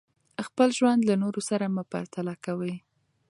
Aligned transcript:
خپل 0.45 0.69
ژوند 0.77 1.01
له 1.09 1.15
نورو 1.23 1.41
سره 1.49 1.65
مه 1.75 1.83
پرتله 1.91 2.33
کوئ. 2.45 2.73